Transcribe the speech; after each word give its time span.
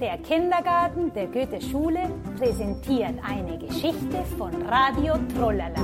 Der 0.00 0.16
Kindergarten 0.16 1.12
der 1.12 1.26
Goethe-Schule 1.26 2.08
präsentiert 2.38 3.16
eine 3.22 3.58
Geschichte 3.58 4.24
von 4.38 4.50
Radio 4.62 5.12
Trollala. 5.36 5.74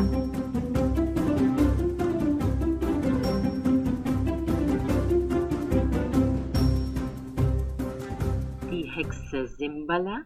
Die 8.71 8.91
Hexe 8.91 9.49
Simbala 9.49 10.23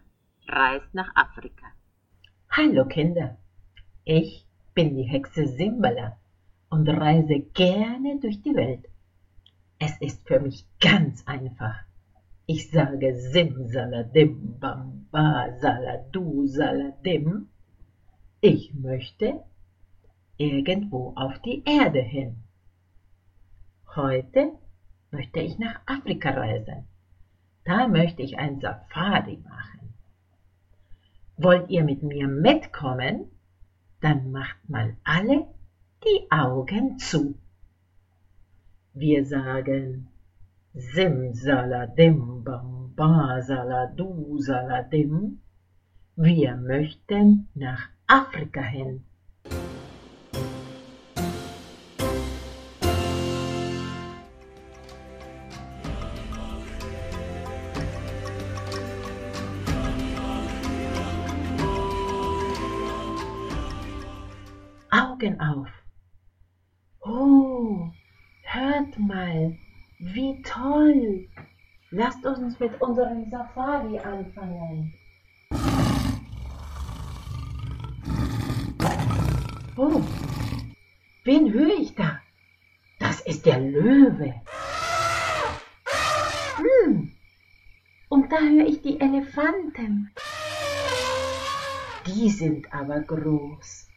reist 0.47 0.93
nach 0.93 1.13
Afrika. 1.13 1.65
Hallo 2.49 2.85
Kinder, 2.85 3.35
ich 4.05 4.47
bin 4.73 4.95
die 4.95 5.03
Hexe 5.03 5.47
Simbala 5.47 6.17
und 6.69 6.87
reise 6.87 7.41
gerne 7.53 8.21
durch 8.21 8.41
die 8.41 8.55
Welt. 8.55 8.85
Es 9.79 9.99
ist 9.99 10.25
für 10.25 10.39
mich 10.39 10.65
ganz 10.79 11.27
einfach. 11.27 11.90
Ich 12.53 12.69
sage 12.69 13.17
Simsaladim, 13.17 14.59
Bamba, 14.59 15.57
Saladu, 15.61 16.47
Saladim. 16.47 17.47
Ich 18.41 18.73
möchte 18.73 19.45
irgendwo 20.35 21.13
auf 21.15 21.39
die 21.43 21.63
Erde 21.63 22.01
hin. 22.01 22.35
Heute 23.95 24.51
möchte 25.11 25.39
ich 25.39 25.59
nach 25.59 25.79
Afrika 25.85 26.31
reisen. 26.31 26.83
Da 27.63 27.87
möchte 27.87 28.21
ich 28.21 28.37
ein 28.37 28.59
Safari 28.59 29.37
machen. 29.37 29.93
Wollt 31.37 31.69
ihr 31.69 31.85
mit 31.85 32.03
mir 32.03 32.27
mitkommen? 32.27 33.31
Dann 34.01 34.29
macht 34.33 34.59
mal 34.67 34.97
alle 35.05 35.47
die 36.03 36.29
Augen 36.29 36.97
zu. 36.97 37.33
Wir 38.93 39.25
sagen 39.25 40.10
Simsaladim, 40.73 42.43
Bamba, 42.43 43.41
Saladu, 43.41 44.37
Saladim. 44.39 45.41
Wir 46.15 46.55
möchten 46.55 47.49
nach 47.55 47.89
Afrika 48.07 48.61
hin. 48.61 49.03
Augen 64.89 65.39
auf. 65.39 65.67
Oh, 67.01 67.91
hört 68.43 68.97
mal, 68.99 69.57
wie 70.01 70.41
toll. 70.41 71.27
Lasst 71.91 72.25
uns 72.25 72.59
mit 72.59 72.81
unserem 72.81 73.29
Safari 73.29 73.99
anfangen. 73.99 74.93
Oh, 79.77 80.01
wen 81.23 81.53
höre 81.53 81.79
ich 81.79 81.93
da? 81.95 82.19
Das 82.99 83.21
ist 83.21 83.45
der 83.45 83.59
Löwe. 83.59 84.33
Hm. 86.57 87.11
Und 88.09 88.31
da 88.31 88.39
höre 88.39 88.67
ich 88.67 88.81
die 88.81 88.99
Elefanten. 88.99 90.11
Die 92.07 92.29
sind 92.29 92.73
aber 92.73 92.99
groß. 93.01 93.90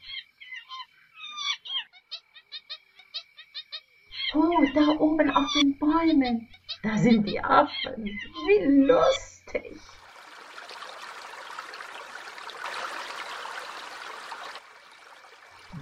Oh, 4.36 4.66
da 4.74 4.88
oben 4.98 5.30
auf 5.30 5.52
den 5.52 5.78
Bäumen, 5.78 6.48
da 6.82 6.98
sind 6.98 7.28
die 7.28 7.38
Affen. 7.38 8.04
Wie 8.04 8.84
lustig. 8.84 9.78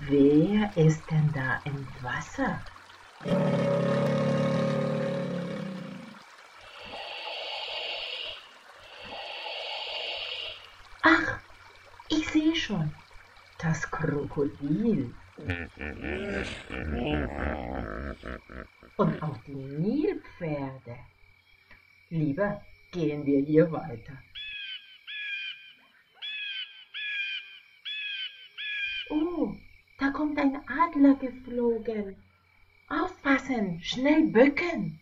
Wer 0.00 0.76
ist 0.76 1.02
denn 1.10 1.32
da 1.32 1.62
im 1.64 1.86
Wasser? 2.02 2.60
Ach, 11.02 11.38
ich 12.08 12.28
sehe 12.28 12.54
schon. 12.54 12.92
Das 13.58 13.90
Krokodil. 13.90 15.14
Und 18.96 19.22
auch 19.22 19.38
die 19.44 19.54
Nilpferde. 19.54 20.98
Lieber 22.10 22.62
gehen 22.92 23.24
wir 23.24 23.40
hier 23.40 23.72
weiter. 23.72 24.22
Oh, 29.08 29.54
da 29.98 30.10
kommt 30.10 30.38
ein 30.38 30.56
Adler 30.68 31.14
geflogen. 31.14 32.16
Aufpassen, 32.88 33.80
schnell 33.82 34.28
bücken. 34.28 35.00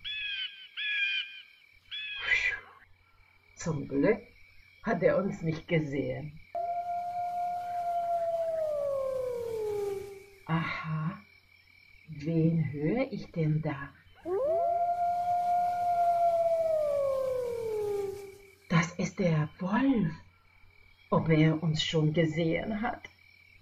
Zum 3.56 3.88
Glück 3.88 4.20
hat 4.84 5.02
er 5.02 5.18
uns 5.18 5.42
nicht 5.42 5.66
gesehen. 5.66 6.38
Aha, 10.50 11.16
wen 12.08 12.72
höre 12.72 13.06
ich 13.12 13.30
denn 13.30 13.62
da? 13.62 13.88
Das 18.68 18.90
ist 18.98 19.20
der 19.20 19.48
Wolf. 19.60 20.12
Ob 21.10 21.28
er 21.28 21.62
uns 21.62 21.84
schon 21.84 22.12
gesehen 22.12 22.82
hat? 22.82 23.08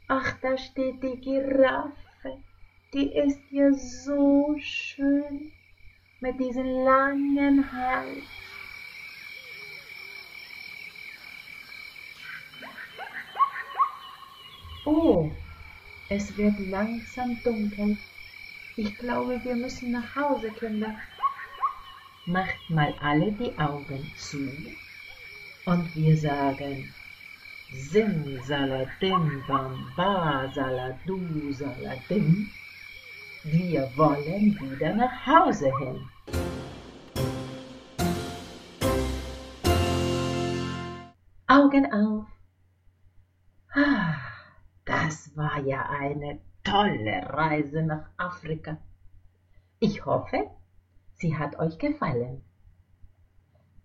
Ach, 0.06 0.32
da 0.40 0.56
steht 0.56 1.02
die 1.02 1.20
Giraffe. 1.20 2.42
Die 2.94 3.12
ist 3.12 3.42
ja 3.50 3.70
so 3.74 4.56
schön 4.58 5.52
mit 6.20 6.40
diesem 6.40 6.68
langen 6.84 7.70
Hals. 7.70 8.24
Oh, 14.86 15.30
es 16.08 16.36
wird 16.36 16.58
langsam 16.58 17.38
dunkel. 17.42 17.96
Ich 18.76 18.96
glaube, 18.96 19.40
wir 19.42 19.56
müssen 19.56 19.90
nach 19.92 20.16
Hause, 20.16 20.50
Kinder. 20.50 20.94
Macht 22.26 22.70
mal 22.70 22.94
alle 23.00 23.32
die 23.32 23.56
Augen 23.58 24.10
zu 24.16 24.50
und 25.64 25.94
wir 25.94 26.16
sagen 26.16 26.92
Sim 27.72 28.40
Saladim 28.44 29.42
Bamba 29.46 30.50
Saladu 30.54 31.52
Saladim. 31.52 32.50
Wir 33.44 33.90
wollen 33.96 34.58
wieder 34.60 34.94
nach 34.94 35.26
Hause 35.26 35.70
hin. 35.78 36.08
Augen 41.46 41.92
auf. 41.92 42.26
Ah. 43.74 44.27
Das 44.88 45.36
war 45.36 45.60
ja 45.60 45.86
eine 45.90 46.40
tolle 46.64 47.22
Reise 47.28 47.82
nach 47.82 48.08
Afrika. 48.16 48.78
Ich 49.80 50.06
hoffe, 50.06 50.48
sie 51.12 51.36
hat 51.36 51.58
euch 51.58 51.76
gefallen. 51.78 52.42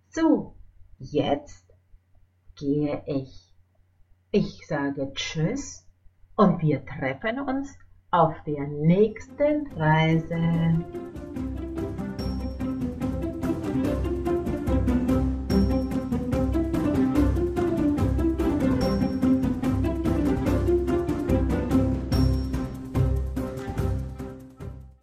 So, 0.08 0.56
jetzt 1.00 1.66
gehe 2.56 3.04
ich. 3.06 3.54
Ich 4.32 4.66
sage 4.66 5.12
Tschüss 5.14 5.86
und 6.38 6.62
wir 6.62 6.86
treffen 6.86 7.38
uns 7.38 7.78
auf 8.10 8.42
der 8.46 8.66
nächsten 8.66 9.68
Reise. 9.74 11.33